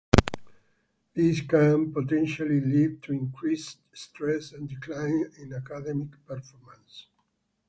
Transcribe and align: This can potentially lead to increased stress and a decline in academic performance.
This 1.13 1.41
can 1.41 1.93
potentially 1.93 2.59
lead 2.59 3.03
to 3.03 3.11
increased 3.11 3.81
stress 3.93 4.51
and 4.51 4.67
a 4.67 4.73
decline 4.73 5.31
in 5.37 5.53
academic 5.53 6.13
performance. 6.25 7.05